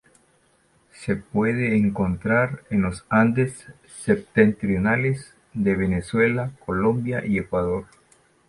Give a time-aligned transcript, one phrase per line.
[0.93, 7.85] Se puede encontrar en los Andes septentrionales de Venezuela, Colombia y Ecuador.